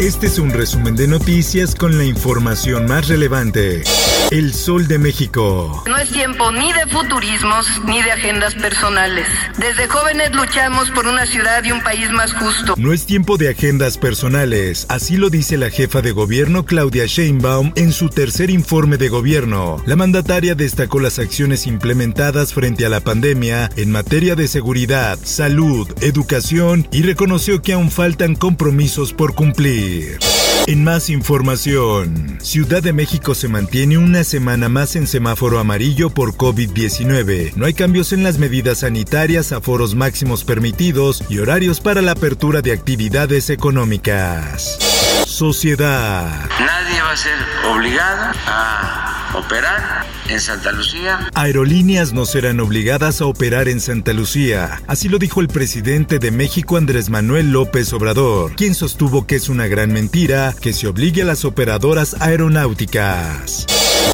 Este 0.00 0.28
es 0.28 0.38
un 0.38 0.48
resumen 0.48 0.96
de 0.96 1.06
noticias 1.06 1.74
con 1.74 1.98
la 1.98 2.04
información 2.04 2.86
más 2.86 3.08
relevante. 3.08 3.82
El 4.30 4.54
Sol 4.54 4.88
de 4.88 4.98
México. 4.98 5.84
No 5.86 5.98
es 5.98 6.08
tiempo 6.10 6.50
ni 6.52 6.72
de 6.72 6.86
futurismos 6.86 7.66
ni 7.84 8.02
de 8.02 8.12
agendas 8.12 8.54
personales. 8.54 9.26
Desde 9.58 9.88
jóvenes 9.88 10.34
luchamos 10.34 10.90
por 10.92 11.06
una 11.06 11.26
ciudad 11.26 11.62
y 11.64 11.72
un 11.72 11.82
país 11.82 12.10
más 12.12 12.32
justo. 12.32 12.76
No 12.78 12.94
es 12.94 13.04
tiempo 13.04 13.36
de 13.36 13.50
agendas 13.50 13.98
personales, 13.98 14.86
así 14.88 15.18
lo 15.18 15.28
dice 15.28 15.58
la 15.58 15.68
jefa 15.68 16.00
de 16.00 16.12
gobierno 16.12 16.64
Claudia 16.64 17.04
Sheinbaum 17.04 17.72
en 17.74 17.92
su 17.92 18.08
tercer 18.08 18.48
informe 18.48 18.96
de 18.96 19.10
gobierno. 19.10 19.82
La 19.84 19.96
mandataria 19.96 20.54
destacó 20.54 21.00
las 21.00 21.18
acciones 21.18 21.66
implementadas 21.66 22.54
frente 22.54 22.86
a 22.86 22.88
la 22.88 23.00
pandemia 23.00 23.68
en 23.76 23.90
materia 23.90 24.34
de 24.34 24.48
seguridad, 24.48 25.18
salud, 25.24 25.88
educación 26.00 26.88
y 26.90 27.02
reconoció 27.02 27.60
que 27.60 27.74
aún 27.74 27.90
faltan 27.90 28.34
compromisos 28.34 29.12
por 29.12 29.34
cumplir. 29.34 29.89
En 30.66 30.84
más 30.84 31.10
información, 31.10 32.38
Ciudad 32.42 32.82
de 32.82 32.92
México 32.92 33.34
se 33.34 33.48
mantiene 33.48 33.98
una 33.98 34.24
semana 34.24 34.68
más 34.68 34.94
en 34.94 35.06
semáforo 35.06 35.58
amarillo 35.58 36.10
por 36.10 36.34
COVID-19. 36.34 37.54
No 37.56 37.66
hay 37.66 37.74
cambios 37.74 38.12
en 38.12 38.22
las 38.22 38.38
medidas 38.38 38.78
sanitarias, 38.78 39.52
aforos 39.52 39.94
máximos 39.94 40.44
permitidos 40.44 41.24
y 41.28 41.38
horarios 41.38 41.80
para 41.80 42.02
la 42.02 42.12
apertura 42.12 42.62
de 42.62 42.72
actividades 42.72 43.50
económicas. 43.50 44.78
Sociedad. 45.26 46.48
Nadie 46.60 47.02
va 47.02 47.12
a 47.12 47.16
ser 47.16 47.38
obligado 47.66 48.32
a 48.46 48.99
operar 49.34 50.06
en 50.28 50.40
Santa 50.40 50.72
Lucía. 50.72 51.28
Aerolíneas 51.34 52.12
no 52.12 52.24
serán 52.24 52.60
obligadas 52.60 53.20
a 53.20 53.26
operar 53.26 53.68
en 53.68 53.80
Santa 53.80 54.12
Lucía. 54.12 54.80
Así 54.86 55.08
lo 55.08 55.18
dijo 55.18 55.40
el 55.40 55.48
presidente 55.48 56.18
de 56.18 56.30
México 56.30 56.76
Andrés 56.76 57.10
Manuel 57.10 57.52
López 57.52 57.92
Obrador, 57.92 58.54
quien 58.56 58.74
sostuvo 58.74 59.26
que 59.26 59.36
es 59.36 59.48
una 59.48 59.66
gran 59.66 59.92
mentira 59.92 60.54
que 60.60 60.72
se 60.72 60.86
obligue 60.86 61.22
a 61.22 61.26
las 61.26 61.44
operadoras 61.44 62.16
aeronáuticas. 62.20 63.66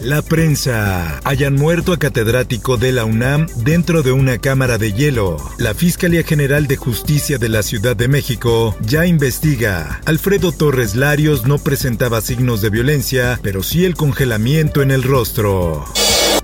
La 0.00 0.20
prensa. 0.22 1.20
Hayan 1.24 1.54
muerto 1.54 1.92
a 1.92 1.98
catedrático 1.98 2.76
de 2.76 2.92
la 2.92 3.04
UNAM 3.04 3.46
dentro 3.56 4.02
de 4.02 4.12
una 4.12 4.38
cámara 4.38 4.76
de 4.76 4.92
hielo. 4.92 5.38
La 5.56 5.74
Fiscalía 5.74 6.22
General 6.22 6.66
de 6.66 6.76
Justicia 6.76 7.38
de 7.38 7.48
la 7.48 7.62
Ciudad 7.62 7.96
de 7.96 8.08
México 8.08 8.76
ya 8.80 9.06
investiga. 9.06 10.00
Alfredo 10.04 10.52
Torres 10.52 10.94
Larios 10.94 11.46
no 11.46 11.58
presentaba 11.58 12.20
signos 12.20 12.60
de 12.60 12.70
violencia, 12.70 13.40
pero 13.42 13.62
sí 13.62 13.84
el 13.84 13.94
congelamiento 13.94 14.82
en 14.82 14.90
el 14.90 15.02
rostro. 15.02 15.84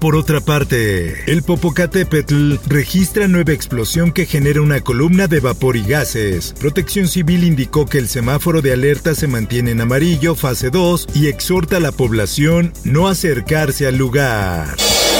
Por 0.00 0.16
otra 0.16 0.40
parte, 0.40 1.30
el 1.30 1.42
Popocatépetl 1.42 2.54
registra 2.66 3.28
nueva 3.28 3.52
explosión 3.52 4.12
que 4.12 4.24
genera 4.24 4.62
una 4.62 4.80
columna 4.80 5.26
de 5.26 5.40
vapor 5.40 5.76
y 5.76 5.82
gases. 5.82 6.54
Protección 6.58 7.06
Civil 7.06 7.44
indicó 7.44 7.84
que 7.84 7.98
el 7.98 8.08
semáforo 8.08 8.62
de 8.62 8.72
alerta 8.72 9.14
se 9.14 9.26
mantiene 9.26 9.72
en 9.72 9.82
amarillo, 9.82 10.34
fase 10.34 10.70
2, 10.70 11.08
y 11.12 11.26
exhorta 11.26 11.76
a 11.76 11.80
la 11.80 11.92
población 11.92 12.72
no 12.82 13.08
acercarse 13.08 13.86
al 13.86 13.98
lugar. 13.98 14.74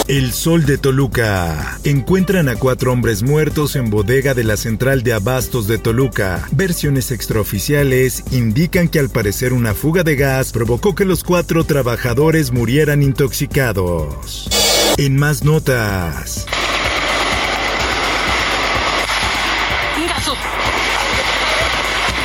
El 0.08 0.32
Sol 0.32 0.64
de 0.64 0.78
Toluca. 0.78 1.78
Encuentran 1.84 2.48
a 2.48 2.56
cuatro 2.56 2.90
hombres 2.90 3.22
muertos 3.22 3.76
en 3.76 3.90
bodega 3.90 4.34
de 4.34 4.44
la 4.44 4.56
central 4.56 5.02
de 5.02 5.12
abastos 5.12 5.68
de 5.68 5.78
Toluca. 5.78 6.48
Versiones 6.52 7.12
extraoficiales 7.12 8.24
indican 8.32 8.88
que 8.88 8.98
al 8.98 9.10
parecer 9.10 9.52
una 9.52 9.74
fuga 9.74 10.02
de 10.02 10.16
gas 10.16 10.52
provocó 10.52 10.94
que 10.94 11.04
los 11.04 11.22
cuatro 11.22 11.64
trabajadores 11.64 12.50
murieran 12.50 13.02
intoxicados. 13.02 14.48
En 15.00 15.16
más 15.16 15.44
notas. 15.44 16.44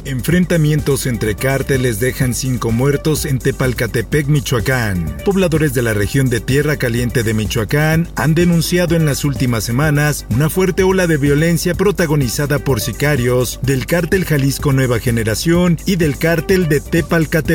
Enfrentamientos 0.04 1.06
entre 1.06 1.36
cárteles 1.36 2.02
dejan 2.02 2.34
cinco 2.34 2.74
muertos 2.74 3.24
en 3.24 3.40
Tepalcatepec, 3.40 4.28
Michoacán. 4.28 5.16
Pobladores 5.24 5.74
de 5.74 5.84
la 5.84 5.94
región 5.94 6.30
de 6.30 6.42
Tierra 6.42 6.76
Caliente 6.76 7.24
de 7.24 7.34
Michoacán 7.34 8.10
han 8.18 8.36
denunciado 8.36 8.98
en 8.98 9.06
las 9.06 9.24
últimas 9.24 9.64
semanas 9.64 10.26
una 10.30 10.50
fuerte 10.50 10.84
ola 10.84 11.08
de 11.08 11.16
violencia 11.16 11.76
protagonizada 11.76 12.60
por 12.60 12.82
sicarios 12.82 13.58
del 13.62 13.86
cártel 13.86 14.26
Jalisco 14.26 14.74
Nueva 14.74 15.00
Generación 15.00 15.78
y 15.86 15.96
del 15.96 16.18
cártel 16.18 16.68
de 16.68 16.82
Tepalcatepec. 16.82 17.55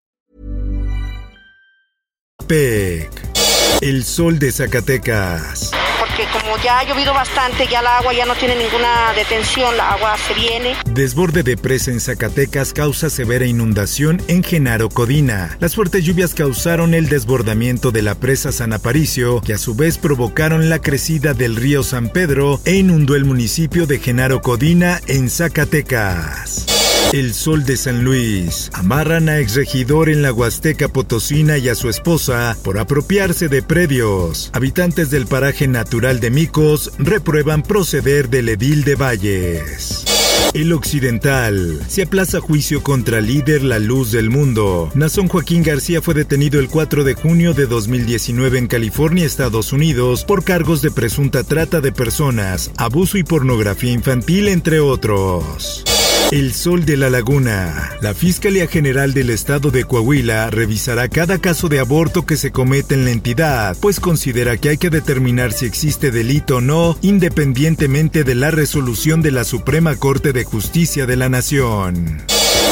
El 2.51 4.03
sol 4.03 4.37
de 4.37 4.51
Zacatecas. 4.51 5.71
Porque 5.97 6.25
como 6.33 6.61
ya 6.61 6.79
ha 6.79 6.83
llovido 6.83 7.13
bastante, 7.13 7.65
ya 7.71 7.79
el 7.79 7.87
agua 7.87 8.11
ya 8.11 8.25
no 8.25 8.35
tiene 8.35 8.57
ninguna 8.57 9.13
detención, 9.15 9.77
la 9.77 9.93
agua 9.93 10.17
se 10.17 10.33
viene. 10.33 10.75
Desborde 10.89 11.43
de 11.43 11.55
presa 11.55 11.91
en 11.91 12.01
Zacatecas 12.01 12.73
causa 12.73 13.09
severa 13.09 13.45
inundación 13.45 14.21
en 14.27 14.43
Genaro 14.43 14.89
Codina. 14.89 15.55
Las 15.61 15.75
fuertes 15.75 16.03
lluvias 16.03 16.33
causaron 16.33 16.93
el 16.93 17.07
desbordamiento 17.07 17.91
de 17.91 18.01
la 18.01 18.15
presa 18.15 18.51
San 18.51 18.73
Aparicio, 18.73 19.39
que 19.39 19.53
a 19.53 19.57
su 19.57 19.73
vez 19.73 19.97
provocaron 19.97 20.69
la 20.69 20.79
crecida 20.79 21.33
del 21.33 21.55
río 21.55 21.83
San 21.83 22.09
Pedro 22.09 22.59
e 22.65 22.73
inundó 22.73 23.15
el 23.15 23.23
municipio 23.23 23.87
de 23.87 23.99
Genaro 23.99 24.41
Codina 24.41 24.99
en 25.07 25.29
Zacatecas. 25.29 26.70
El 27.13 27.33
Sol 27.33 27.65
de 27.65 27.75
San 27.75 28.05
Luis. 28.05 28.69
Amarran 28.73 29.27
a 29.27 29.39
exregidor 29.39 30.09
en 30.09 30.21
la 30.21 30.31
Huasteca 30.31 30.87
Potosina 30.87 31.57
y 31.57 31.67
a 31.67 31.75
su 31.75 31.89
esposa 31.89 32.55
por 32.63 32.79
apropiarse 32.79 33.49
de 33.49 33.61
predios. 33.61 34.49
Habitantes 34.53 35.09
del 35.09 35.27
paraje 35.27 35.67
natural 35.67 36.21
de 36.21 36.31
Micos 36.31 36.93
reprueban 36.97 37.63
proceder 37.63 38.29
del 38.29 38.47
edil 38.47 38.85
de 38.85 38.95
Valles. 38.95 40.05
El 40.53 40.71
Occidental. 40.71 41.81
Se 41.87 42.03
aplaza 42.03 42.39
juicio 42.39 42.81
contra 42.81 43.19
líder 43.19 43.61
La 43.63 43.79
Luz 43.79 44.13
del 44.13 44.29
Mundo. 44.29 44.89
Nazón 44.95 45.27
Joaquín 45.27 45.63
García 45.63 46.01
fue 46.01 46.13
detenido 46.13 46.61
el 46.61 46.69
4 46.69 47.03
de 47.03 47.13
junio 47.13 47.53
de 47.53 47.65
2019 47.65 48.57
en 48.57 48.67
California, 48.67 49.25
Estados 49.25 49.73
Unidos, 49.73 50.23
por 50.23 50.45
cargos 50.45 50.81
de 50.81 50.91
presunta 50.91 51.43
trata 51.43 51.81
de 51.81 51.91
personas, 51.91 52.71
abuso 52.77 53.17
y 53.17 53.23
pornografía 53.23 53.91
infantil, 53.91 54.47
entre 54.47 54.79
otros. 54.79 55.83
El 56.31 56.53
Sol 56.53 56.85
de 56.85 56.95
la 56.95 57.09
Laguna. 57.09 57.89
La 57.99 58.13
Fiscalía 58.13 58.65
General 58.65 59.13
del 59.13 59.29
Estado 59.29 59.69
de 59.69 59.83
Coahuila 59.83 60.49
revisará 60.49 61.09
cada 61.09 61.39
caso 61.39 61.67
de 61.67 61.79
aborto 61.79 62.25
que 62.25 62.37
se 62.37 62.53
comete 62.53 62.95
en 62.95 63.03
la 63.03 63.11
entidad, 63.11 63.75
pues 63.81 63.99
considera 63.99 64.55
que 64.55 64.69
hay 64.69 64.77
que 64.77 64.89
determinar 64.89 65.51
si 65.51 65.65
existe 65.65 66.09
delito 66.09 66.57
o 66.57 66.61
no, 66.61 66.97
independientemente 67.01 68.23
de 68.23 68.35
la 68.35 68.49
resolución 68.49 69.21
de 69.21 69.31
la 69.31 69.43
Suprema 69.43 69.97
Corte 69.97 70.31
de 70.31 70.45
Justicia 70.45 71.05
de 71.05 71.17
la 71.17 71.27
Nación. 71.27 72.21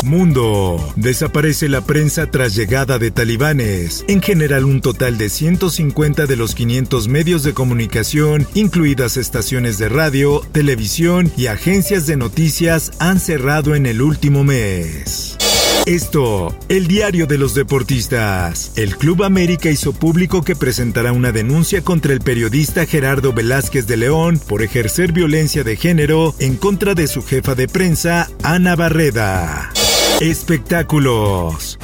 Mundo. 0.03 0.93
Desaparece 0.95 1.69
la 1.69 1.81
prensa 1.81 2.31
tras 2.31 2.55
llegada 2.55 2.99
de 2.99 3.11
talibanes. 3.11 4.05
En 4.07 4.21
general, 4.21 4.65
un 4.65 4.81
total 4.81 5.17
de 5.17 5.29
150 5.29 6.25
de 6.25 6.35
los 6.35 6.55
500 6.55 7.07
medios 7.07 7.43
de 7.43 7.53
comunicación, 7.53 8.47
incluidas 8.53 9.17
estaciones 9.17 9.77
de 9.77 9.89
radio, 9.89 10.41
televisión 10.51 11.31
y 11.37 11.47
agencias 11.47 12.07
de 12.07 12.17
noticias, 12.17 12.91
han 12.99 13.19
cerrado 13.19 13.75
en 13.75 13.85
el 13.85 14.01
último 14.01 14.43
mes. 14.43 15.37
Esto, 15.85 16.55
el 16.69 16.87
diario 16.87 17.25
de 17.25 17.37
los 17.37 17.55
deportistas. 17.55 18.71
El 18.75 18.95
Club 18.95 19.23
América 19.23 19.69
hizo 19.69 19.93
público 19.93 20.43
que 20.43 20.55
presentará 20.55 21.11
una 21.11 21.31
denuncia 21.31 21.81
contra 21.81 22.13
el 22.13 22.21
periodista 22.21 22.85
Gerardo 22.85 23.33
Velázquez 23.33 23.87
de 23.87 23.97
León 23.97 24.39
por 24.47 24.61
ejercer 24.61 25.11
violencia 25.11 25.63
de 25.63 25.75
género 25.75 26.35
en 26.39 26.57
contra 26.57 26.93
de 26.93 27.07
su 27.07 27.23
jefa 27.23 27.55
de 27.55 27.67
prensa, 27.67 28.29
Ana 28.43 28.75
Barreda. 28.75 29.71
Espectáculos. 30.19 31.79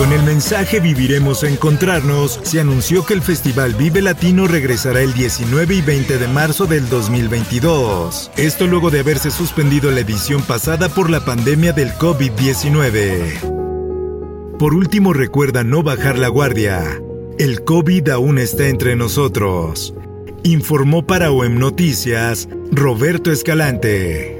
Con 0.00 0.12
el 0.12 0.22
mensaje 0.22 0.80
Viviremos 0.80 1.44
a 1.44 1.48
encontrarnos, 1.50 2.40
se 2.42 2.58
anunció 2.58 3.04
que 3.04 3.12
el 3.12 3.20
Festival 3.20 3.74
Vive 3.74 4.00
Latino 4.00 4.46
regresará 4.46 5.02
el 5.02 5.12
19 5.12 5.74
y 5.74 5.82
20 5.82 6.16
de 6.16 6.26
marzo 6.26 6.64
del 6.66 6.88
2022. 6.88 8.30
Esto 8.38 8.66
luego 8.66 8.90
de 8.90 9.00
haberse 9.00 9.30
suspendido 9.30 9.90
la 9.90 10.00
edición 10.00 10.40
pasada 10.42 10.88
por 10.88 11.10
la 11.10 11.22
pandemia 11.26 11.74
del 11.74 11.92
COVID-19. 11.92 13.60
Por 14.58 14.72
último, 14.72 15.12
recuerda 15.12 15.64
no 15.64 15.82
bajar 15.82 16.18
la 16.18 16.28
guardia. 16.28 16.82
El 17.38 17.62
COVID 17.64 18.08
aún 18.08 18.38
está 18.38 18.68
entre 18.68 18.96
nosotros. 18.96 19.94
Informó 20.44 21.06
para 21.06 21.30
OEM 21.30 21.58
Noticias 21.58 22.48
Roberto 22.72 23.30
Escalante. 23.30 24.39